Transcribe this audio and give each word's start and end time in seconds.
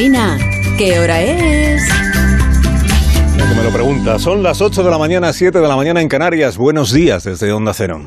Alsina, 0.00 0.38
¿qué 0.78 0.98
hora 0.98 1.20
es? 1.20 1.86
Ya 3.36 3.46
que 3.46 3.54
me 3.54 3.62
lo 3.62 3.70
pregunta, 3.70 4.18
son 4.18 4.42
las 4.42 4.62
8 4.62 4.82
de 4.82 4.90
la 4.90 4.96
mañana, 4.96 5.30
7 5.30 5.60
de 5.60 5.68
la 5.68 5.76
mañana 5.76 6.00
en 6.00 6.08
Canarias. 6.08 6.56
Buenos 6.56 6.90
días 6.90 7.24
desde 7.24 7.52
Onda 7.52 7.74
Cero. 7.74 8.00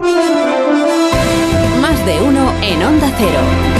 Más 1.81 2.05
de 2.07 2.19
uno 2.19 2.51
en 2.63 2.81
Onda 2.81 3.13
Cero. 3.15 3.72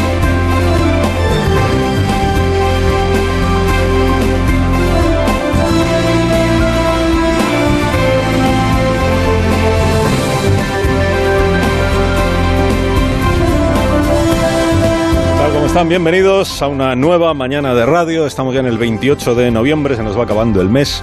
Están? 15.74 15.90
Bienvenidos 15.90 16.62
a 16.62 16.68
una 16.68 16.96
nueva 16.96 17.34
mañana 17.34 17.74
de 17.74 17.84
radio. 17.84 18.28
Estamos 18.28 18.54
ya 18.54 18.60
en 18.60 18.68
el 18.68 18.78
28 18.78 19.34
de 19.34 19.50
noviembre, 19.50 19.96
se 19.96 20.04
nos 20.04 20.16
va 20.16 20.26
acabando 20.26 20.62
el 20.62 20.70
mes. 20.70 21.02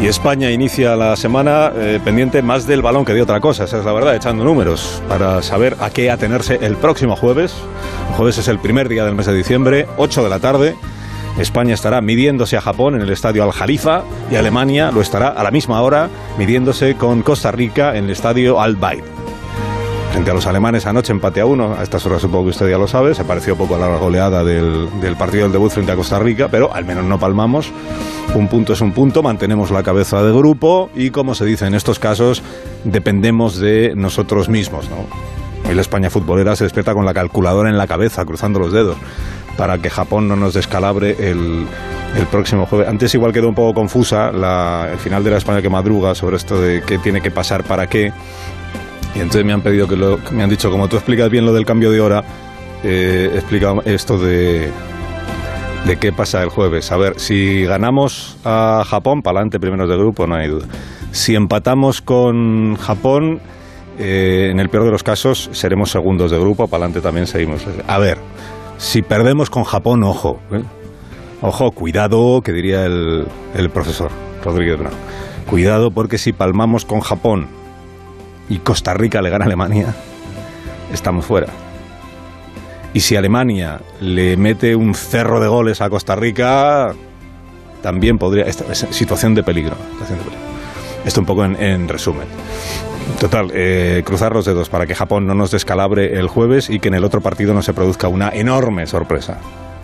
Y 0.00 0.06
España 0.06 0.52
inicia 0.52 0.94
la 0.94 1.16
semana 1.16 1.72
eh, 1.74 1.98
pendiente 2.04 2.40
más 2.40 2.64
del 2.68 2.80
balón 2.80 3.04
que 3.04 3.12
de 3.12 3.22
otra 3.22 3.40
cosa, 3.40 3.64
esa 3.64 3.78
es 3.78 3.84
la 3.84 3.92
verdad, 3.92 4.14
echando 4.14 4.44
números 4.44 5.02
para 5.08 5.42
saber 5.42 5.76
a 5.80 5.90
qué 5.90 6.12
atenerse 6.12 6.60
el 6.62 6.76
próximo 6.76 7.16
jueves. 7.16 7.52
Jueves 8.16 8.38
es 8.38 8.46
el 8.46 8.60
primer 8.60 8.88
día 8.88 9.04
del 9.04 9.16
mes 9.16 9.26
de 9.26 9.34
diciembre, 9.34 9.88
8 9.96 10.22
de 10.22 10.28
la 10.30 10.38
tarde. 10.38 10.76
España 11.36 11.74
estará 11.74 12.00
midiéndose 12.00 12.56
a 12.56 12.60
Japón 12.60 12.94
en 12.94 13.00
el 13.00 13.10
estadio 13.10 13.42
Al 13.42 13.50
Jalifa 13.50 14.04
y 14.30 14.36
Alemania 14.36 14.92
lo 14.92 15.00
estará 15.00 15.26
a 15.26 15.42
la 15.42 15.50
misma 15.50 15.82
hora 15.82 16.08
midiéndose 16.38 16.94
con 16.94 17.22
Costa 17.22 17.50
Rica 17.50 17.96
en 17.96 18.04
el 18.04 18.10
estadio 18.10 18.60
Al 18.60 18.76
Bayt. 18.76 19.17
Frente 20.18 20.32
a 20.32 20.34
los 20.34 20.48
alemanes 20.48 20.84
anoche 20.84 21.12
empate 21.12 21.40
a 21.40 21.46
uno, 21.46 21.76
a 21.78 21.84
estas 21.84 22.04
horas 22.04 22.20
supongo 22.20 22.46
que 22.46 22.50
usted 22.50 22.68
ya 22.68 22.76
lo 22.76 22.88
sabe, 22.88 23.14
se 23.14 23.22
pareció 23.22 23.54
poco 23.54 23.76
a 23.76 23.78
la 23.78 23.86
goleada 23.98 24.42
del, 24.42 24.88
del 25.00 25.14
partido 25.14 25.44
del 25.44 25.52
debut 25.52 25.70
frente 25.70 25.92
a 25.92 25.94
Costa 25.94 26.18
Rica, 26.18 26.48
pero 26.50 26.74
al 26.74 26.84
menos 26.84 27.04
no 27.04 27.20
palmamos. 27.20 27.70
Un 28.34 28.48
punto 28.48 28.72
es 28.72 28.80
un 28.80 28.90
punto, 28.90 29.22
mantenemos 29.22 29.70
la 29.70 29.84
cabeza 29.84 30.20
de 30.20 30.32
grupo 30.32 30.90
y 30.96 31.10
como 31.10 31.36
se 31.36 31.44
dice 31.44 31.66
en 31.66 31.74
estos 31.76 32.00
casos, 32.00 32.42
dependemos 32.82 33.60
de 33.60 33.92
nosotros 33.94 34.48
mismos. 34.48 34.90
¿no? 34.90 34.96
Hoy 35.68 35.76
la 35.76 35.82
España 35.82 36.10
futbolera 36.10 36.56
se 36.56 36.64
despierta 36.64 36.94
con 36.94 37.04
la 37.04 37.14
calculadora 37.14 37.70
en 37.70 37.78
la 37.78 37.86
cabeza, 37.86 38.24
cruzando 38.24 38.58
los 38.58 38.72
dedos, 38.72 38.96
para 39.56 39.78
que 39.78 39.88
Japón 39.88 40.26
no 40.26 40.34
nos 40.34 40.52
descalabre 40.52 41.14
el, 41.30 41.64
el 42.16 42.26
próximo 42.26 42.66
jueves. 42.66 42.88
Antes 42.88 43.14
igual 43.14 43.32
quedó 43.32 43.48
un 43.48 43.54
poco 43.54 43.72
confusa 43.72 44.32
la, 44.32 44.88
el 44.90 44.98
final 44.98 45.22
de 45.22 45.30
la 45.30 45.36
España 45.36 45.62
que 45.62 45.70
madruga 45.70 46.16
sobre 46.16 46.36
esto 46.36 46.60
de 46.60 46.82
qué 46.82 46.98
tiene 46.98 47.20
que 47.20 47.30
pasar 47.30 47.62
para 47.62 47.86
qué. 47.86 48.12
Y 49.14 49.20
entonces 49.20 49.44
me 49.44 49.52
han 49.52 49.62
pedido 49.62 49.88
que 49.88 49.96
lo, 49.96 50.18
me 50.32 50.42
han 50.42 50.50
dicho, 50.50 50.70
como 50.70 50.88
tú 50.88 50.96
explicas 50.96 51.30
bien 51.30 51.44
lo 51.44 51.52
del 51.52 51.64
cambio 51.64 51.90
de 51.90 52.00
hora, 52.00 52.22
eh, 52.84 53.30
explica 53.34 53.72
esto 53.84 54.18
de, 54.18 54.70
de 55.86 55.96
qué 55.96 56.12
pasa 56.12 56.42
el 56.42 56.50
jueves. 56.50 56.92
A 56.92 56.96
ver, 56.96 57.18
si 57.18 57.64
ganamos 57.64 58.36
a 58.44 58.84
Japón, 58.86 59.22
para 59.22 59.38
adelante 59.38 59.58
primeros 59.58 59.88
de 59.88 59.96
grupo, 59.96 60.26
no 60.26 60.36
hay 60.36 60.48
duda. 60.48 60.66
Si 61.10 61.34
empatamos 61.34 62.00
con 62.02 62.76
Japón, 62.76 63.40
eh, 63.98 64.50
en 64.52 64.60
el 64.60 64.68
peor 64.68 64.84
de 64.84 64.90
los 64.92 65.02
casos, 65.02 65.48
seremos 65.52 65.90
segundos 65.90 66.30
de 66.30 66.38
grupo, 66.38 66.68
para 66.68 66.84
adelante 66.84 67.00
también 67.00 67.26
seguimos. 67.26 67.66
A 67.86 67.98
ver, 67.98 68.18
si 68.76 69.02
perdemos 69.02 69.50
con 69.50 69.64
Japón, 69.64 70.04
ojo. 70.04 70.38
¿eh? 70.52 70.62
Ojo, 71.40 71.70
cuidado, 71.70 72.40
que 72.42 72.52
diría 72.52 72.84
el, 72.84 73.26
el 73.54 73.70
profesor 73.70 74.10
Rodríguez 74.44 74.78
Brown. 74.78 74.94
Cuidado 75.48 75.90
porque 75.90 76.18
si 76.18 76.32
palmamos 76.32 76.84
con 76.84 77.00
Japón 77.00 77.46
y 78.48 78.58
Costa 78.58 78.94
Rica 78.94 79.22
le 79.22 79.30
gana 79.30 79.44
a 79.44 79.46
Alemania, 79.46 79.94
estamos 80.92 81.24
fuera. 81.24 81.48
Y 82.94 83.00
si 83.00 83.16
Alemania 83.16 83.80
le 84.00 84.36
mete 84.36 84.74
un 84.74 84.94
cerro 84.94 85.40
de 85.40 85.48
goles 85.48 85.80
a 85.80 85.90
Costa 85.90 86.16
Rica, 86.16 86.94
también 87.82 88.18
podría. 88.18 88.44
Esta, 88.44 88.70
es 88.72 88.86
situación 88.90 89.34
de 89.34 89.42
peligro. 89.42 89.76
Situación 89.92 90.18
de 90.18 90.24
peligro. 90.24 90.46
Esto 91.04 91.20
un 91.20 91.26
poco 91.26 91.44
en, 91.44 91.62
en 91.62 91.88
resumen. 91.88 92.26
Total, 93.20 93.50
eh, 93.52 94.02
cruzar 94.04 94.32
los 94.32 94.44
dedos 94.44 94.68
para 94.68 94.86
que 94.86 94.94
Japón 94.94 95.26
no 95.26 95.34
nos 95.34 95.50
descalabre 95.50 96.18
el 96.18 96.28
jueves 96.28 96.70
y 96.70 96.78
que 96.78 96.88
en 96.88 96.94
el 96.94 97.04
otro 97.04 97.20
partido 97.20 97.52
no 97.52 97.62
se 97.62 97.72
produzca 97.72 98.08
una 98.08 98.30
enorme 98.30 98.86
sorpresa. 98.86 99.38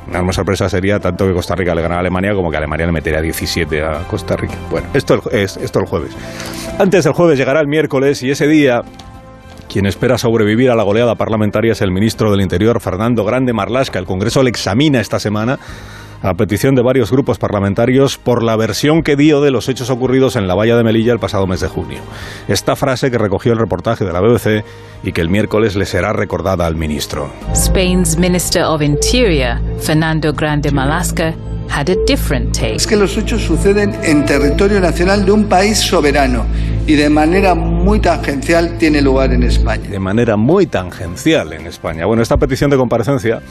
Una 0.07 0.19
enorme 0.19 0.33
sorpresa 0.33 0.69
sería 0.69 0.99
tanto 0.99 1.27
que 1.27 1.33
Costa 1.33 1.55
Rica 1.55 1.75
le 1.75 1.83
ganara 1.83 1.99
a 1.99 2.01
Alemania 2.01 2.35
como 2.35 2.51
que 2.51 2.57
Alemania 2.57 2.87
le 2.87 2.93
metería 2.93 3.21
17 3.21 3.83
a 3.83 4.07
Costa 4.07 4.37
Rica. 4.37 4.55
Bueno, 4.71 4.89
esto 4.93 5.23
es 5.31 5.57
esto 5.57 5.81
el 5.81 5.87
jueves. 5.87 6.15
Antes 6.79 7.05
del 7.05 7.15
jueves 7.15 7.39
llegará 7.39 7.61
el 7.61 7.69
miércoles 7.69 8.23
y 8.23 8.31
ese 8.31 8.47
día 8.47 8.83
quien 9.69 9.87
espera 9.87 10.19
sobrevivir 10.19 10.71
a 10.71 10.77
la 10.77 10.83
goleada 10.83 11.15
parlamentaria 11.15 11.73
es 11.73 11.81
el 11.81 11.91
ministro 11.91 12.31
del 12.31 12.43
Interior, 12.43 12.81
Fernando 12.81 13.25
Grande 13.25 13.53
Marlasca. 13.53 13.99
El 13.99 14.05
Congreso 14.05 14.43
le 14.43 14.51
examina 14.51 15.01
esta 15.01 15.19
semana 15.19 15.59
a 16.25 16.33
petición 16.35 16.75
de 16.75 16.83
varios 16.83 17.11
grupos 17.11 17.39
parlamentarios 17.39 18.17
por 18.17 18.43
la 18.43 18.57
versión 18.57 19.03
que 19.03 19.15
dio 19.15 19.43
de 19.43 19.51
los 19.51 19.69
hechos 19.69 19.91
ocurridos 19.91 20.37
en 20.37 20.49
la 20.49 20.55
valla 20.55 20.75
de 20.75 20.83
Melilla 20.83 21.13
el 21.13 21.19
pasado 21.19 21.47
mes 21.47 21.61
de 21.61 21.69
junio. 21.69 21.99
Esta 22.49 22.77
frase 22.77 23.11
que 23.11 23.19
recogió 23.19 23.53
el 23.53 23.59
reportaje 23.59 24.07
de 24.07 24.13
la 24.13 24.21
BBC 24.21 24.65
y 25.03 25.13
que 25.13 25.21
el 25.21 25.29
miércoles 25.29 25.77
le 25.77 25.85
será 25.85 26.15
recordada 26.15 26.65
al 26.65 26.77
ministro. 26.77 27.31
Spain's 27.55 28.17
Minister 28.17 28.63
of 28.63 28.81
Interior, 28.81 29.61
Fernando 29.79 30.33
Grande 30.33 30.71
Marlaska, 30.71 31.35
had 31.69 31.91
a 31.91 31.97
different 32.07 32.55
take. 32.55 32.77
Es 32.77 32.87
que 32.87 32.97
los 32.97 33.19
hechos 33.19 33.43
suceden 33.43 33.95
en 34.03 34.25
territorio 34.25 34.81
nacional 34.81 35.27
de 35.27 35.33
un 35.33 35.45
país 35.45 35.79
soberano 35.79 36.47
y 36.87 36.95
de 36.95 37.11
manera 37.11 37.55
muy 37.55 38.01
tangencial 38.01 38.79
tiene 38.79 39.03
lugar 39.03 39.31
en 39.35 39.43
España. 39.43 39.91
De 39.91 39.99
manera 39.99 40.39
muy 40.39 40.67
tangencial 40.67 41.53
en 41.53 41.67
España. 41.67 42.07
Bueno, 42.07 42.23
esta 42.23 42.39
petición 42.39 42.71
de 42.71 42.79
comparecencia 42.79 43.43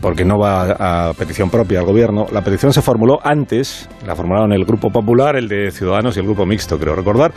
porque 0.00 0.24
no 0.24 0.38
va 0.38 1.08
a 1.08 1.14
petición 1.14 1.50
propia 1.50 1.80
al 1.80 1.86
gobierno. 1.86 2.26
La 2.32 2.42
petición 2.42 2.72
se 2.72 2.82
formuló 2.82 3.20
antes, 3.22 3.88
la 4.06 4.16
formularon 4.16 4.52
el 4.52 4.64
Grupo 4.64 4.90
Popular, 4.90 5.36
el 5.36 5.48
de 5.48 5.70
Ciudadanos 5.70 6.16
y 6.16 6.20
el 6.20 6.26
Grupo 6.26 6.46
Mixto, 6.46 6.78
creo 6.78 6.94
recordar. 6.94 7.32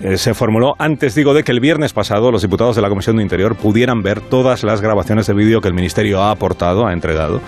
Eh, 0.00 0.18
se 0.18 0.34
formuló 0.34 0.74
antes, 0.78 1.14
digo, 1.14 1.32
de 1.32 1.42
que 1.42 1.52
el 1.52 1.60
viernes 1.60 1.92
pasado 1.92 2.30
los 2.30 2.42
diputados 2.42 2.76
de 2.76 2.82
la 2.82 2.88
Comisión 2.88 3.16
de 3.16 3.22
Interior 3.22 3.56
pudieran 3.56 4.02
ver 4.02 4.20
todas 4.20 4.62
las 4.62 4.82
grabaciones 4.82 5.26
de 5.26 5.34
vídeo 5.34 5.60
que 5.60 5.68
el 5.68 5.74
Ministerio 5.74 6.22
ha 6.22 6.30
aportado, 6.30 6.86
ha 6.86 6.92
entregado 6.92 7.40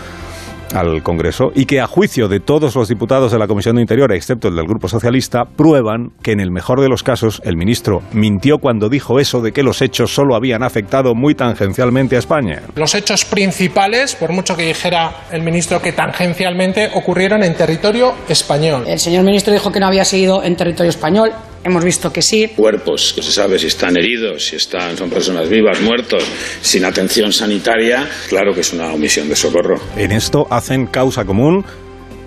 al 0.75 1.03
Congreso 1.03 1.51
y 1.55 1.67
que 1.67 1.81
a 1.81 1.87
juicio 1.87 2.29
de 2.29 2.41
todos 2.41 2.75
los 2.75 2.89
diputados 2.89 3.33
de 3.33 3.39
la 3.39 3.47
Comisión 3.47 3.77
de 3.77 3.83
Interior, 3.83 4.13
excepto 4.13 4.49
el 4.49 4.57
del 4.57 4.67
Grupo 4.67 4.89
Socialista, 4.89 5.45
prueban 5.45 6.13
que 6.23 6.33
en 6.33 6.41
el 6.41 6.51
mejor 6.51 6.81
de 6.81 6.89
los 6.89 7.03
casos 7.03 7.41
el 7.45 7.57
ministro 7.57 8.03
mintió 8.13 8.59
cuando 8.59 8.89
dijo 8.89 9.21
eso 9.21 9.41
de 9.41 9.53
que 9.53 9.63
los 9.63 9.83
hechos 9.83 10.15
solo 10.15 10.35
habían 10.35 10.63
afectado 10.63 11.15
muy 11.15 11.35
tangencialmente 11.35 12.17
a 12.17 12.19
España. 12.19 12.63
Los 12.75 12.95
hechos 12.95 13.25
principales, 13.25 14.15
por 14.15 14.33
mucho 14.33 14.57
que 14.57 14.67
dijera 14.67 15.13
el 15.33 15.43
ministro 15.43 15.81
que 15.81 15.93
tangencialmente, 15.93 16.91
ocurrieron 16.95 17.43
en 17.43 17.55
territorio 17.55 18.15
español. 18.29 18.85
El 18.87 18.99
señor 18.99 19.25
ministro 19.25 19.53
dijo 19.53 19.73
que 19.73 19.81
no 19.81 19.87
había 19.87 20.05
sido 20.05 20.43
en 20.43 20.57
territorio 20.57 20.91
español. 20.91 21.33
Hemos 21.65 21.85
visto 21.85 22.13
que 22.13 22.23
sí. 22.23 22.49
Cuerpos 22.57 23.13
que 23.15 23.23
se 23.23 23.33
sabe 23.33 23.59
si 23.59 23.67
están 23.67 23.97
heridos, 23.97 24.47
si 24.47 24.57
están, 24.57 24.97
son 24.97 25.11
personas 25.11 25.49
vivas, 25.49 25.81
muertos, 25.81 26.25
sin 26.63 26.85
atención 26.85 27.33
sanitaria, 27.33 28.09
claro 28.29 28.55
que 28.55 28.61
es 28.61 28.73
una 28.73 28.93
omisión 28.93 29.29
de 29.29 29.37
socorro. 29.37 29.81
En 29.97 30.13
esto 30.13 30.47
hacen 30.51 30.87
causa 30.87 31.25
común 31.25 31.65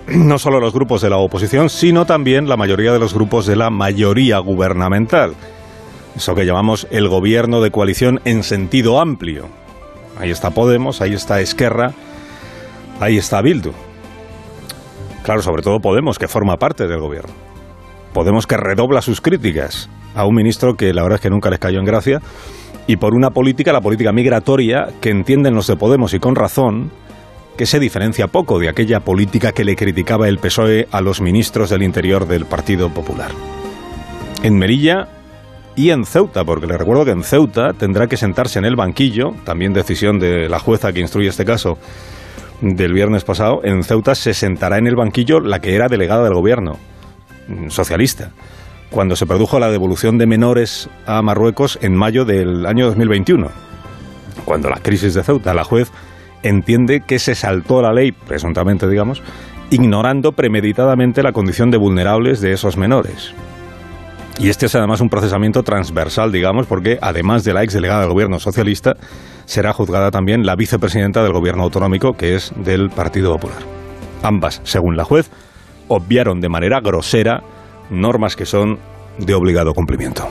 no 0.06 0.38
solo 0.38 0.60
los 0.60 0.72
grupos 0.72 1.00
de 1.00 1.10
la 1.10 1.16
oposición, 1.16 1.70
sino 1.70 2.04
también 2.04 2.48
la 2.48 2.56
mayoría 2.56 2.92
de 2.92 2.98
los 2.98 3.14
grupos 3.14 3.46
de 3.46 3.56
la 3.56 3.70
mayoría 3.70 4.38
gubernamental. 4.38 5.34
Eso 6.16 6.34
que 6.34 6.44
llamamos 6.44 6.86
el 6.90 7.08
gobierno 7.08 7.60
de 7.60 7.70
coalición 7.70 8.20
en 8.24 8.42
sentido 8.42 9.00
amplio. 9.00 9.48
Ahí 10.18 10.30
está 10.30 10.50
Podemos, 10.50 11.00
ahí 11.00 11.14
está 11.14 11.40
Esquerra, 11.40 11.94
ahí 13.00 13.16
está 13.16 13.40
Bildu. 13.40 13.72
Claro, 15.22 15.40
sobre 15.40 15.62
todo 15.62 15.78
Podemos, 15.78 16.18
que 16.18 16.28
forma 16.28 16.56
parte 16.56 16.86
del 16.86 17.00
gobierno. 17.00 17.51
Podemos 18.12 18.46
que 18.46 18.56
redobla 18.56 19.02
sus 19.02 19.20
críticas 19.20 19.88
a 20.14 20.26
un 20.26 20.34
ministro 20.34 20.76
que 20.76 20.92
la 20.92 21.02
verdad 21.02 21.16
es 21.16 21.22
que 21.22 21.30
nunca 21.30 21.50
les 21.50 21.58
cayó 21.58 21.78
en 21.78 21.84
gracia 21.84 22.20
y 22.86 22.96
por 22.96 23.14
una 23.14 23.30
política, 23.30 23.72
la 23.72 23.80
política 23.80 24.12
migratoria, 24.12 24.88
que 25.00 25.10
entienden 25.10 25.54
los 25.54 25.66
de 25.66 25.76
Podemos 25.76 26.14
y 26.14 26.18
con 26.18 26.34
razón, 26.34 26.90
que 27.56 27.66
se 27.66 27.78
diferencia 27.78 28.26
poco 28.26 28.58
de 28.58 28.68
aquella 28.68 29.00
política 29.00 29.52
que 29.52 29.64
le 29.64 29.76
criticaba 29.76 30.28
el 30.28 30.38
PSOE 30.38 30.88
a 30.90 31.00
los 31.00 31.20
ministros 31.20 31.70
del 31.70 31.82
Interior 31.82 32.26
del 32.26 32.44
Partido 32.44 32.90
Popular. 32.90 33.30
En 34.42 34.58
Melilla 34.58 35.08
y 35.76 35.90
en 35.90 36.04
Ceuta, 36.04 36.44
porque 36.44 36.66
le 36.66 36.76
recuerdo 36.76 37.04
que 37.04 37.12
en 37.12 37.22
Ceuta 37.22 37.72
tendrá 37.72 38.08
que 38.08 38.16
sentarse 38.16 38.58
en 38.58 38.64
el 38.64 38.76
banquillo, 38.76 39.32
también 39.44 39.72
decisión 39.72 40.18
de 40.18 40.48
la 40.48 40.58
jueza 40.58 40.92
que 40.92 41.00
instruye 41.00 41.28
este 41.28 41.44
caso 41.44 41.78
del 42.60 42.92
viernes 42.92 43.24
pasado, 43.24 43.60
en 43.64 43.84
Ceuta 43.84 44.14
se 44.14 44.34
sentará 44.34 44.78
en 44.78 44.86
el 44.86 44.96
banquillo 44.96 45.40
la 45.40 45.60
que 45.60 45.74
era 45.74 45.88
delegada 45.88 46.24
del 46.24 46.34
gobierno, 46.34 46.78
socialista, 47.68 48.30
cuando 48.90 49.16
se 49.16 49.26
produjo 49.26 49.58
la 49.58 49.70
devolución 49.70 50.18
de 50.18 50.26
menores 50.26 50.88
a 51.06 51.22
Marruecos 51.22 51.78
en 51.82 51.94
mayo 51.94 52.24
del 52.24 52.66
año 52.66 52.86
2021. 52.86 53.48
Cuando 54.44 54.68
la 54.68 54.80
crisis 54.80 55.14
de 55.14 55.22
Ceuta, 55.22 55.54
la 55.54 55.64
juez 55.64 55.90
entiende 56.42 57.02
que 57.06 57.18
se 57.18 57.34
saltó 57.34 57.82
la 57.82 57.92
ley, 57.92 58.12
presuntamente 58.12 58.88
digamos, 58.88 59.22
ignorando 59.70 60.32
premeditadamente 60.32 61.22
la 61.22 61.32
condición 61.32 61.70
de 61.70 61.78
vulnerables 61.78 62.40
de 62.40 62.52
esos 62.52 62.76
menores. 62.76 63.32
Y 64.38 64.48
este 64.48 64.66
es 64.66 64.74
además 64.74 65.00
un 65.00 65.08
procesamiento 65.08 65.62
transversal, 65.62 66.32
digamos, 66.32 66.66
porque 66.66 66.98
además 67.00 67.44
de 67.44 67.54
la 67.54 67.62
ex 67.62 67.74
delegada 67.74 68.00
del 68.00 68.10
gobierno 68.10 68.38
socialista, 68.38 68.96
será 69.44 69.72
juzgada 69.72 70.10
también 70.10 70.44
la 70.44 70.56
vicepresidenta 70.56 71.22
del 71.22 71.32
gobierno 71.32 71.62
autonómico, 71.62 72.14
que 72.14 72.34
es 72.34 72.52
del 72.56 72.90
Partido 72.90 73.32
Popular. 73.32 73.62
Ambas, 74.22 74.60
según 74.64 74.96
la 74.96 75.04
juez, 75.04 75.30
obviaron 75.88 76.40
de 76.40 76.48
manera 76.48 76.80
grosera 76.80 77.42
normas 77.90 78.36
que 78.36 78.46
son 78.46 78.78
de 79.18 79.34
obligado 79.34 79.74
cumplimiento. 79.74 80.28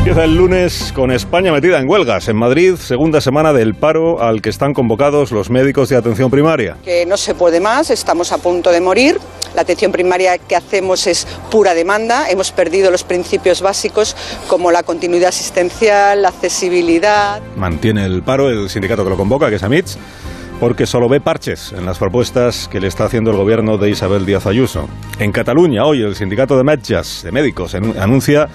Empieza 0.00 0.24
el 0.24 0.34
lunes 0.34 0.92
con 0.94 1.10
España 1.10 1.52
metida 1.52 1.78
en 1.78 1.86
huelgas. 1.86 2.26
En 2.28 2.36
Madrid, 2.36 2.76
segunda 2.76 3.20
semana 3.20 3.52
del 3.52 3.74
paro 3.74 4.22
al 4.22 4.40
que 4.40 4.48
están 4.48 4.72
convocados 4.72 5.30
los 5.30 5.50
médicos 5.50 5.90
de 5.90 5.96
atención 5.96 6.30
primaria. 6.30 6.78
Que 6.82 7.04
no 7.04 7.18
se 7.18 7.34
puede 7.34 7.60
más, 7.60 7.90
estamos 7.90 8.32
a 8.32 8.38
punto 8.38 8.72
de 8.72 8.80
morir. 8.80 9.18
La 9.54 9.60
atención 9.60 9.92
primaria 9.92 10.38
que 10.38 10.56
hacemos 10.56 11.06
es 11.06 11.26
pura 11.50 11.74
demanda. 11.74 12.30
Hemos 12.30 12.50
perdido 12.50 12.90
los 12.90 13.04
principios 13.04 13.60
básicos 13.60 14.16
como 14.48 14.70
la 14.72 14.82
continuidad 14.84 15.28
asistencial, 15.28 16.22
la 16.22 16.30
accesibilidad. 16.30 17.42
Mantiene 17.56 18.06
el 18.06 18.22
paro 18.22 18.48
el 18.48 18.70
sindicato 18.70 19.04
que 19.04 19.10
lo 19.10 19.18
convoca, 19.18 19.50
que 19.50 19.56
es 19.56 19.62
AMITS, 19.62 19.98
porque 20.60 20.86
solo 20.86 21.08
ve 21.08 21.20
parches 21.20 21.72
en 21.72 21.86
las 21.86 21.98
propuestas 21.98 22.68
que 22.68 22.80
le 22.80 22.86
está 22.86 23.06
haciendo 23.06 23.30
el 23.30 23.38
gobierno 23.38 23.78
de 23.78 23.90
Isabel 23.90 24.26
Díaz 24.26 24.46
Ayuso. 24.46 24.88
En 25.18 25.32
Cataluña, 25.32 25.84
hoy 25.84 26.02
el 26.02 26.14
sindicato 26.14 26.56
de 26.58 26.64
médicos, 26.64 27.22
de 27.24 27.32
médicos, 27.32 27.74
anuncia 27.74 28.46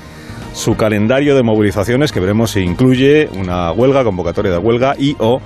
su 0.54 0.78
calendario 0.78 1.36
de 1.36 1.42
movilizaciones 1.44 2.12
que 2.12 2.20
veremos 2.20 2.52
si 2.52 2.62
incluye 2.62 3.28
una 3.34 3.72
huelga, 3.72 4.04
convocatoria 4.04 4.52
de 4.52 4.60
huelga 4.60 4.94
y 4.98 5.16
o 5.20 5.42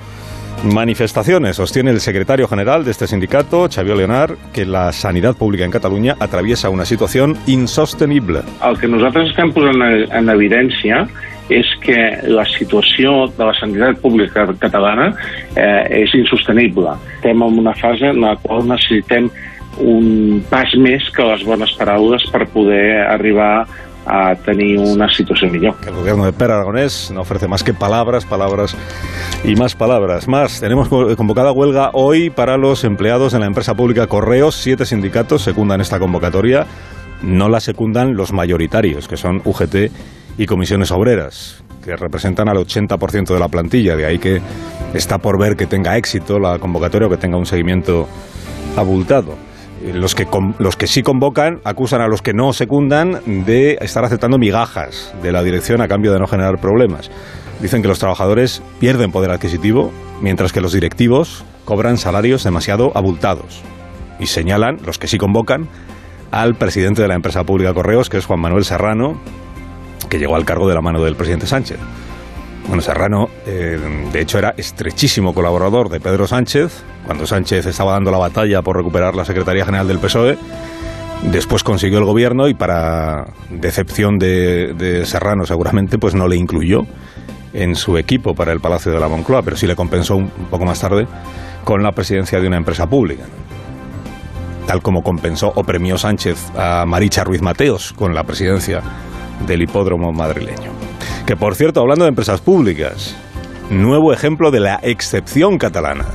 manifestaciones. 0.63 1.55
Sostiene 1.55 1.91
el 1.91 2.01
secretario 2.01 2.47
general 2.47 2.83
de 2.83 2.91
este 2.91 3.07
sindicato, 3.07 3.69
Xavier 3.73 3.95
Leonard, 3.95 4.35
que 4.53 4.65
la 4.65 4.91
sanidad 4.91 5.35
pública 5.35 5.63
en 5.63 5.71
Cataluña 5.71 6.15
atraviesa 6.19 6.69
una 6.69 6.83
situación 6.83 7.37
insostenible. 7.47 8.41
El 8.61 8.77
que 8.77 8.87
nosaltres 8.87 9.31
estem 9.31 9.53
posant 9.55 9.79
en 9.81 10.29
evidència 10.29 11.05
és 11.49 11.69
que 11.81 11.97
la 12.29 12.45
situació 12.45 13.27
de 13.35 13.45
la 13.45 13.53
sanitat 13.57 13.99
pública 14.03 14.45
catalana 14.61 15.11
eh, 15.55 16.03
és 16.05 16.13
insostenible. 16.17 16.93
Estem 17.17 17.41
en 17.45 17.59
una 17.63 17.73
fase 17.77 18.13
en 18.13 18.21
la 18.21 18.35
qual 18.43 18.67
necessitem 18.69 19.29
un 19.79 20.41
pas 20.49 20.71
més 20.77 21.05
que 21.15 21.25
les 21.25 21.45
bones 21.47 21.73
paraules 21.79 22.25
per 22.33 22.45
poder 22.53 22.99
arribar 23.07 23.65
a 24.05 24.33
tener 24.35 24.79
una 24.79 25.07
situación 25.09 25.51
mejor. 25.51 25.75
el 25.85 25.93
gobierno 25.93 26.25
de 26.25 26.33
Per 26.33 26.49
no 26.49 27.21
ofrece 27.21 27.47
más 27.47 27.63
que 27.63 27.73
palabras, 27.73 28.25
palabras 28.25 28.75
y 29.43 29.55
más 29.55 29.75
palabras. 29.75 30.27
Más, 30.27 30.59
tenemos 30.59 30.89
convocada 30.89 31.51
huelga 31.51 31.91
hoy 31.93 32.29
para 32.29 32.57
los 32.57 32.83
empleados 32.83 33.33
de 33.33 33.39
la 33.39 33.45
empresa 33.45 33.75
pública 33.75 34.07
Correos. 34.07 34.55
Siete 34.55 34.85
sindicatos 34.85 35.43
secundan 35.43 35.81
esta 35.81 35.99
convocatoria. 35.99 36.65
No 37.21 37.49
la 37.49 37.59
secundan 37.59 38.15
los 38.15 38.31
mayoritarios, 38.31 39.07
que 39.07 39.17
son 39.17 39.41
UGT 39.43 39.91
y 40.39 40.45
comisiones 40.45 40.89
obreras, 40.91 41.61
que 41.83 41.97
representan 41.97 42.47
al 42.47 42.55
80% 42.55 43.33
de 43.33 43.39
la 43.39 43.49
plantilla. 43.49 43.97
De 43.97 44.05
ahí 44.05 44.19
que 44.19 44.41
está 44.93 45.17
por 45.17 45.37
ver 45.37 45.57
que 45.57 45.65
tenga 45.65 45.97
éxito 45.97 46.39
la 46.39 46.59
convocatoria 46.59 47.07
o 47.07 47.11
que 47.11 47.17
tenga 47.17 47.37
un 47.37 47.45
seguimiento 47.45 48.07
abultado. 48.77 49.35
Eh, 49.83 49.91
los 49.93 50.15
que, 50.15 50.25
los 50.59 50.77
que 50.77 50.87
sí 50.87 51.03
convocan 51.03 51.59
acusan 51.65 51.99
a 51.99 52.07
los 52.07 52.21
que 52.21 52.33
no 52.33 52.53
secundan 52.53 53.19
de 53.45 53.77
estar 53.81 54.05
aceptando 54.05 54.37
migajas 54.37 55.13
de 55.21 55.33
la 55.33 55.43
dirección 55.43 55.81
a 55.81 55.89
cambio 55.89 56.13
de 56.13 56.19
no 56.19 56.25
generar 56.25 56.61
problemas. 56.61 57.11
Dicen 57.61 57.81
que 57.81 57.89
los 57.89 57.99
trabajadores 57.99 58.61
pierden 58.79 59.11
poder 59.11 59.31
adquisitivo, 59.31 59.91
mientras 60.21 60.53
que 60.53 60.61
los 60.61 60.71
directivos 60.71 61.43
cobran 61.65 61.97
salarios 61.97 62.45
demasiado 62.45 62.93
abultados. 62.95 63.61
Y 64.21 64.27
señalan, 64.27 64.77
los 64.85 64.99
que 64.99 65.07
sí 65.07 65.17
convocan, 65.17 65.67
al 66.31 66.55
presidente 66.55 67.01
de 67.01 67.09
la 67.09 67.15
empresa 67.15 67.43
pública 67.43 67.73
Correos, 67.73 68.09
que 68.09 68.17
es 68.17 68.25
Juan 68.25 68.39
Manuel 68.39 68.63
Serrano, 68.63 69.19
que 70.07 70.19
llegó 70.19 70.35
al 70.35 70.45
cargo 70.45 70.67
de 70.67 70.75
la 70.75 70.81
mano 70.81 71.01
del 71.03 71.15
presidente 71.15 71.47
Sánchez. 71.47 71.79
Bueno, 72.67 72.83
Serrano, 72.83 73.29
eh, 73.47 73.79
de 74.11 74.21
hecho, 74.21 74.37
era 74.37 74.53
estrechísimo 74.55 75.33
colaborador 75.33 75.89
de 75.89 75.99
Pedro 75.99 76.27
Sánchez, 76.27 76.83
cuando 77.03 77.25
Sánchez 77.25 77.65
estaba 77.65 77.93
dando 77.93 78.11
la 78.11 78.19
batalla 78.19 78.61
por 78.61 78.77
recuperar 78.77 79.15
la 79.15 79.25
Secretaría 79.25 79.65
General 79.65 79.87
del 79.87 79.97
PSOE. 79.97 80.37
Después 81.23 81.63
consiguió 81.63 81.97
el 81.97 82.05
gobierno 82.05 82.47
y 82.47 82.53
para 82.53 83.25
decepción 83.49 84.19
de, 84.19 85.01
Serrano 85.05 85.45
seguramente 85.45 85.97
pues 85.97 86.15
no 86.15 86.27
le 86.27 86.37
incluyó 86.37 86.83
en 87.53 87.75
su 87.75 87.97
equipo 87.97 88.35
para 88.35 88.53
el 88.53 88.59
Palacio 88.59 88.91
de 88.91 88.99
la 88.99 89.07
Moncloa, 89.07 89.41
pero 89.41 89.57
sí 89.57 89.65
le 89.65 89.75
compensó 89.75 90.15
un 90.15 90.29
poco 90.29 90.63
más 90.63 90.79
tarde 90.79 91.07
con 91.65 91.81
la 91.81 91.91
presidencia 91.91 92.39
de 92.39 92.47
una 92.47 92.57
empresa 92.57 92.87
pública. 92.87 93.23
Tal 94.67 94.81
como 94.81 95.01
compensó 95.01 95.51
o 95.55 95.63
premió 95.63 95.97
Sánchez 95.97 96.51
a 96.55 96.85
Maricha 96.85 97.23
Ruiz 97.23 97.41
Mateos 97.41 97.93
con 97.93 98.13
la 98.13 98.23
presidencia 98.23 98.81
del 99.49 99.63
hipódromo 99.63 100.13
madrileño. 100.13 100.71
Que 101.25 101.35
por 101.35 101.55
cierto, 101.55 101.81
hablando 101.81 102.05
de 102.05 102.09
empresas 102.09 102.39
públicas, 102.39 103.15
nuevo 103.69 104.13
ejemplo 104.13 104.51
de 104.51 104.61
la 104.61 104.79
excepción 104.81 105.57
catalana. 105.57 106.05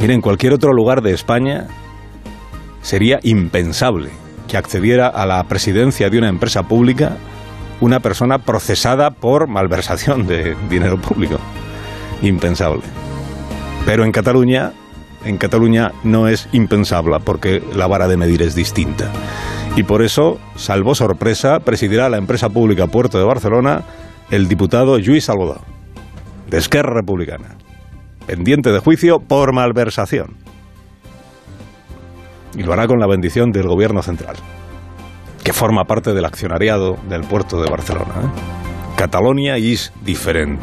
Miren, 0.00 0.16
en 0.16 0.20
cualquier 0.22 0.54
otro 0.54 0.72
lugar 0.72 1.02
de 1.02 1.12
España 1.12 1.68
sería 2.80 3.20
impensable 3.22 4.10
que 4.48 4.56
accediera 4.56 5.06
a 5.06 5.26
la 5.26 5.44
presidencia 5.44 6.10
de 6.10 6.18
una 6.18 6.28
empresa 6.28 6.64
pública 6.64 7.16
una 7.80 8.00
persona 8.00 8.38
procesada 8.38 9.10
por 9.10 9.48
malversación 9.48 10.26
de 10.26 10.56
dinero 10.68 11.00
público. 11.00 11.38
Impensable. 12.22 12.82
Pero 13.84 14.04
en 14.04 14.12
Cataluña, 14.12 14.72
en 15.24 15.36
Cataluña 15.36 15.92
no 16.04 16.28
es 16.28 16.48
impensable 16.52 17.18
porque 17.24 17.62
la 17.74 17.86
vara 17.86 18.08
de 18.08 18.16
medir 18.16 18.42
es 18.42 18.54
distinta. 18.54 19.10
Y 19.76 19.84
por 19.84 20.02
eso, 20.02 20.38
salvo 20.56 20.94
sorpresa, 20.94 21.60
presidirá 21.60 22.08
la 22.08 22.18
empresa 22.18 22.48
pública 22.50 22.86
Puerto 22.86 23.18
de 23.18 23.24
Barcelona 23.24 23.82
el 24.30 24.48
diputado 24.48 24.98
Lluís 24.98 25.24
Salvador, 25.24 25.60
de 26.48 26.58
Esquerra 26.58 26.94
Republicana, 26.94 27.56
pendiente 28.26 28.70
de 28.70 28.78
juicio 28.78 29.18
por 29.20 29.52
malversación. 29.54 30.36
Y 32.54 32.62
lo 32.62 32.72
hará 32.72 32.86
con 32.86 32.98
la 33.00 33.06
bendición 33.06 33.50
del 33.50 33.66
gobierno 33.66 34.02
central, 34.02 34.36
que 35.42 35.52
forma 35.52 35.84
parte 35.84 36.12
del 36.12 36.24
accionariado 36.24 36.98
del 37.08 37.22
Puerto 37.22 37.62
de 37.62 37.70
Barcelona. 37.70 38.12
¿eh? 38.22 38.96
Catalonia 38.96 39.56
is 39.58 39.92
different. 40.04 40.60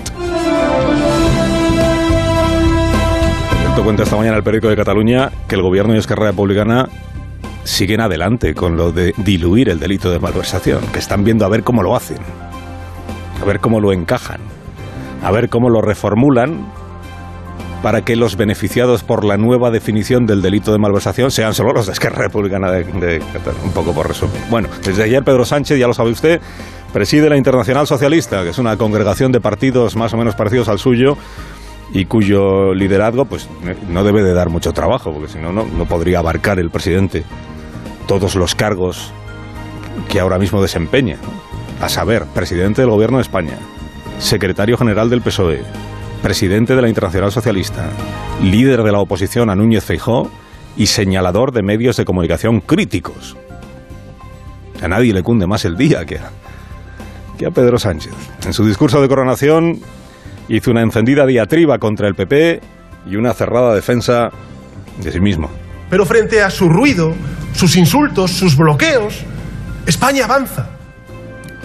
Cuenta 3.83 4.03
esta 4.03 4.17
mañana 4.17 4.35
el 4.35 4.43
periódico 4.43 4.67
de 4.67 4.75
Cataluña 4.75 5.31
que 5.47 5.55
el 5.55 5.61
gobierno 5.61 5.93
de 5.93 5.99
Esquerra 5.99 6.27
Republicana 6.27 6.89
siguen 7.63 8.01
adelante 8.01 8.53
con 8.53 8.75
lo 8.75 8.91
de 8.91 9.13
diluir 9.17 9.69
el 9.69 9.79
delito 9.79 10.11
de 10.11 10.19
malversación, 10.19 10.81
que 10.93 10.99
están 10.99 11.23
viendo 11.23 11.45
a 11.45 11.49
ver 11.49 11.63
cómo 11.63 11.83
lo 11.83 11.95
hacen, 11.95 12.19
a 13.41 13.45
ver 13.45 13.59
cómo 13.59 13.79
lo 13.79 13.93
encajan, 13.93 14.41
a 15.23 15.31
ver 15.31 15.49
cómo 15.49 15.69
lo 15.69 15.81
reformulan 15.81 16.71
para 17.81 18.01
que 18.01 18.15
los 18.15 18.35
beneficiados 18.35 19.03
por 19.03 19.23
la 19.23 19.37
nueva 19.37 19.71
definición 19.71 20.25
del 20.25 20.41
delito 20.41 20.71
de 20.71 20.79
malversación 20.79 21.31
sean 21.31 21.53
solo 21.53 21.71
los 21.71 21.85
de 21.85 21.93
Esquerra 21.93 22.23
Republicana 22.23 22.71
de, 22.71 22.83
de 22.83 23.21
un 23.63 23.71
poco 23.71 23.93
por 23.93 24.07
resumir. 24.07 24.41
Bueno, 24.49 24.67
desde 24.83 25.03
ayer 25.03 25.23
Pedro 25.23 25.45
Sánchez, 25.45 25.79
ya 25.79 25.87
lo 25.87 25.93
sabe 25.93 26.11
usted, 26.11 26.41
preside 26.91 27.29
la 27.29 27.37
Internacional 27.37 27.87
Socialista, 27.87 28.43
que 28.43 28.49
es 28.49 28.57
una 28.57 28.75
congregación 28.75 29.31
de 29.31 29.39
partidos 29.39 29.95
más 29.95 30.13
o 30.13 30.17
menos 30.17 30.35
parecidos 30.35 30.67
al 30.67 30.79
suyo, 30.79 31.17
y 31.93 32.05
cuyo 32.05 32.73
liderazgo 32.73 33.25
pues 33.25 33.47
no 33.89 34.03
debe 34.03 34.23
de 34.23 34.33
dar 34.33 34.49
mucho 34.49 34.73
trabajo, 34.73 35.11
porque 35.13 35.31
si 35.31 35.39
no, 35.39 35.51
no 35.51 35.85
podría 35.85 36.19
abarcar 36.19 36.59
el 36.59 36.69
presidente 36.69 37.23
todos 38.07 38.35
los 38.35 38.55
cargos 38.55 39.11
que 40.07 40.19
ahora 40.19 40.39
mismo 40.39 40.61
desempeña, 40.61 41.17
a 41.81 41.89
saber, 41.89 42.25
presidente 42.25 42.81
del 42.81 42.91
Gobierno 42.91 43.17
de 43.17 43.23
España, 43.23 43.57
secretario 44.19 44.77
general 44.77 45.09
del 45.09 45.21
PSOE, 45.21 45.63
presidente 46.21 46.75
de 46.75 46.81
la 46.81 46.89
Internacional 46.89 47.31
Socialista, 47.31 47.89
líder 48.43 48.83
de 48.83 48.91
la 48.91 48.99
oposición 48.99 49.49
a 49.49 49.55
Núñez 49.55 49.83
Feijó 49.83 50.29
y 50.77 50.87
señalador 50.87 51.51
de 51.51 51.63
medios 51.63 51.97
de 51.97 52.05
comunicación 52.05 52.61
críticos. 52.61 53.37
A 54.81 54.87
nadie 54.87 55.13
le 55.13 55.23
cunde 55.23 55.47
más 55.47 55.65
el 55.65 55.77
día 55.77 56.05
que 56.05 56.17
a, 56.17 56.31
que 57.37 57.45
a 57.45 57.51
Pedro 57.51 57.77
Sánchez. 57.77 58.13
En 58.45 58.53
su 58.53 58.65
discurso 58.65 59.01
de 59.01 59.07
coronación 59.07 59.79
hizo 60.49 60.71
una 60.71 60.81
encendida 60.81 61.25
diatriba 61.25 61.77
contra 61.77 62.07
el 62.07 62.15
PP 62.15 62.59
y 63.07 63.15
una 63.15 63.33
cerrada 63.33 63.73
defensa 63.73 64.29
de 65.01 65.11
sí 65.11 65.19
mismo. 65.19 65.49
Pero 65.89 66.05
frente 66.05 66.41
a 66.41 66.49
su 66.49 66.67
ruido, 66.67 67.13
sus 67.53 67.75
insultos, 67.77 68.31
sus 68.31 68.57
bloqueos, 68.57 69.23
España 69.85 70.25
avanza. 70.25 70.69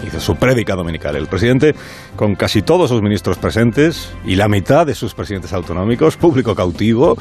Hizo 0.05 0.19
su 0.19 0.35
prédica 0.35 0.75
dominical. 0.75 1.15
El 1.15 1.27
presidente, 1.27 1.75
con 2.15 2.35
casi 2.35 2.61
todos 2.61 2.89
sus 2.89 3.01
ministros 3.01 3.37
presentes 3.37 4.13
y 4.25 4.35
la 4.35 4.47
mitad 4.47 4.85
de 4.85 4.93
sus 4.93 5.13
presidentes 5.13 5.51
autonómicos, 5.53 6.15
público 6.17 6.55
cautivo, 6.55 7.17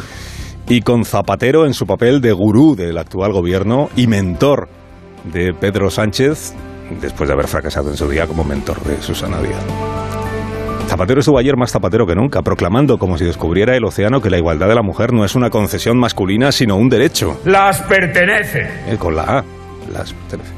y 0.68 0.80
con 0.80 1.04
Zapatero 1.04 1.66
en 1.66 1.74
su 1.74 1.86
papel 1.86 2.20
de 2.20 2.32
gurú 2.32 2.74
del 2.74 2.98
actual 2.98 3.32
gobierno 3.32 3.90
y 3.96 4.06
mentor 4.06 4.68
de 5.32 5.52
Pedro 5.54 5.90
Sánchez, 5.90 6.54
después 7.00 7.28
de 7.28 7.34
haber 7.34 7.48
fracasado 7.48 7.90
en 7.90 7.96
su 7.96 8.08
día 8.08 8.26
como 8.26 8.44
mentor 8.44 8.82
de 8.84 9.00
Susana 9.00 9.40
Díaz. 9.40 10.03
Zapatero 10.94 11.18
estuvo 11.18 11.40
ayer 11.40 11.56
más 11.56 11.72
zapatero 11.72 12.06
que 12.06 12.14
nunca, 12.14 12.40
proclamando 12.42 12.98
como 12.98 13.18
si 13.18 13.24
descubriera 13.24 13.74
el 13.74 13.84
océano 13.84 14.20
que 14.20 14.30
la 14.30 14.38
igualdad 14.38 14.68
de 14.68 14.76
la 14.76 14.82
mujer 14.82 15.12
no 15.12 15.24
es 15.24 15.34
una 15.34 15.50
concesión 15.50 15.98
masculina, 15.98 16.52
sino 16.52 16.76
un 16.76 16.88
derecho. 16.88 17.40
Las 17.44 17.82
pertenece. 17.82 18.60
Eh, 18.86 18.96
con 18.96 19.16
la 19.16 19.22
A, 19.22 19.44
las 19.92 20.12
pertenece. 20.12 20.52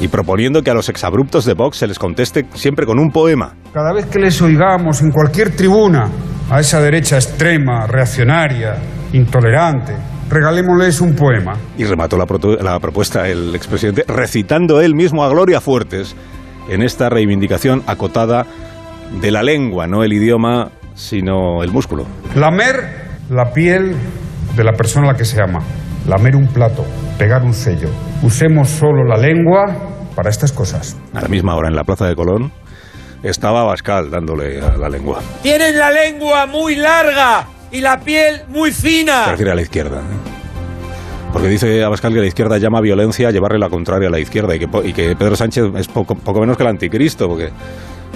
Y 0.00 0.08
proponiendo 0.08 0.60
que 0.60 0.70
a 0.70 0.74
los 0.74 0.90
exabruptos 0.90 1.46
de 1.46 1.54
Vox 1.54 1.78
se 1.78 1.86
les 1.86 1.98
conteste 1.98 2.44
siempre 2.52 2.84
con 2.84 2.98
un 2.98 3.08
poema. 3.08 3.54
Cada 3.72 3.94
vez 3.94 4.04
que 4.04 4.18
les 4.18 4.42
oigamos 4.42 5.00
en 5.00 5.10
cualquier 5.10 5.56
tribuna 5.56 6.10
a 6.50 6.60
esa 6.60 6.82
derecha 6.82 7.16
extrema, 7.16 7.86
reaccionaria, 7.86 8.74
intolerante, 9.14 9.94
regalémosles 10.28 11.00
un 11.00 11.14
poema. 11.14 11.54
Y 11.78 11.84
remató 11.84 12.18
la, 12.18 12.26
la 12.62 12.78
propuesta 12.80 13.26
el 13.26 13.54
expresidente 13.54 14.04
recitando 14.06 14.82
él 14.82 14.94
mismo 14.94 15.24
a 15.24 15.30
Gloria 15.30 15.62
Fuertes 15.62 16.14
en 16.68 16.82
esta 16.82 17.08
reivindicación 17.08 17.82
acotada 17.86 18.44
de 19.20 19.30
la 19.30 19.42
lengua, 19.42 19.86
no 19.86 20.02
el 20.04 20.12
idioma, 20.12 20.70
sino 20.94 21.62
el 21.62 21.70
músculo. 21.70 22.06
Lamer 22.34 23.06
la 23.30 23.52
piel 23.52 23.94
de 24.56 24.64
la 24.64 24.72
persona 24.72 25.08
a 25.08 25.12
la 25.12 25.18
que 25.18 25.24
se 25.24 25.40
ama. 25.42 25.60
Lamer 26.06 26.36
un 26.36 26.46
plato, 26.48 26.84
pegar 27.18 27.42
un 27.42 27.52
sello. 27.54 27.88
Usemos 28.22 28.68
solo 28.68 29.04
la 29.04 29.16
lengua 29.16 29.64
para 30.14 30.30
estas 30.30 30.52
cosas. 30.52 30.96
A 31.14 31.20
la 31.22 31.28
misma 31.28 31.54
hora 31.56 31.68
en 31.68 31.76
la 31.76 31.84
Plaza 31.84 32.06
de 32.06 32.14
Colón 32.14 32.52
estaba 33.22 33.64
Bascal 33.64 34.10
dándole 34.10 34.60
a 34.60 34.76
la 34.76 34.88
lengua. 34.88 35.20
Tienen 35.42 35.76
la 35.78 35.90
lengua 35.90 36.46
muy 36.46 36.76
larga 36.76 37.44
y 37.72 37.80
la 37.80 37.98
piel 38.00 38.42
muy 38.48 38.70
Se 38.72 38.88
fina. 38.88 39.26
refiere 39.30 39.50
a 39.52 39.54
la 39.56 39.62
izquierda. 39.62 39.98
¿eh? 39.98 41.32
Porque 41.32 41.48
dice 41.48 41.82
Abascal 41.84 42.14
que 42.14 42.20
la 42.20 42.26
izquierda 42.26 42.56
llama 42.56 42.80
violencia 42.80 43.28
a 43.28 43.30
llevarle 43.30 43.58
la 43.58 43.68
contraria 43.68 44.08
a 44.08 44.10
la 44.10 44.20
izquierda 44.20 44.54
y 44.54 44.58
que, 44.58 44.68
po- 44.68 44.82
y 44.84 44.92
que 44.92 45.14
Pedro 45.16 45.36
Sánchez 45.36 45.64
es 45.76 45.88
poco, 45.88 46.14
poco 46.14 46.40
menos 46.40 46.56
que 46.56 46.62
el 46.62 46.68
anticristo, 46.70 47.28
porque 47.28 47.50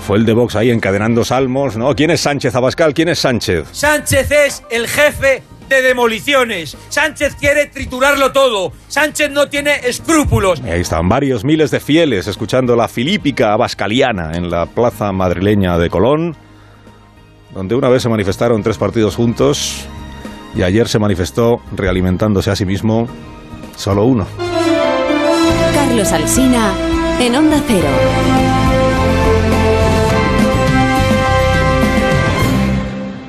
fue 0.01 0.19
el 0.19 0.27
de 0.27 0.33
Vox 0.33 0.57
ahí 0.57 0.71
encadenando 0.71 1.25
salmos, 1.25 1.77
¿no? 1.77 1.95
¿Quién 1.95 2.11
es 2.11 2.21
Sánchez 2.21 2.55
Abascal? 2.55 2.95
¿Quién 2.95 3.09
es 3.09 3.19
Sánchez? 3.19 3.69
Sánchez 3.73 4.31
es 4.31 4.63
el 4.71 4.89
jefe 4.89 5.43
de 5.69 5.83
demoliciones. 5.83 6.77
Sánchez 6.89 7.37
quiere 7.37 7.67
triturarlo 7.67 8.33
todo. 8.33 8.73
Sánchez 8.89 9.31
no 9.31 9.49
tiene 9.49 9.77
escrúpulos. 9.85 10.61
Y 10.65 10.71
ahí 10.71 10.81
estaban 10.81 11.09
varios 11.09 11.45
miles 11.45 11.71
de 11.71 11.81
fieles 11.81 12.27
escuchando 12.27 12.75
la 12.77 12.89
filípica 12.89 13.53
abascaliana 13.53 14.33
en 14.35 14.51
la 14.51 14.67
plaza 14.67 15.13
madrileña 15.13 15.79
de 15.79 15.89
Colón, 15.89 16.37
donde 17.55 17.75
una 17.75 17.89
vez 17.89 18.03
se 18.03 18.09
manifestaron 18.09 18.63
tres 18.63 18.79
partidos 18.79 19.15
juntos 19.15 19.85
y 20.55 20.63
ayer 20.63 20.89
se 20.89 20.99
manifestó 20.99 21.61
realimentándose 21.77 22.51
a 22.51 22.57
sí 22.57 22.65
mismo 22.65 23.09
solo 23.77 24.05
uno. 24.05 24.27
Carlos 25.75 26.13
Alsina 26.13 26.75
en 27.21 27.37
Onda 27.37 27.63
Cero. 27.67 28.50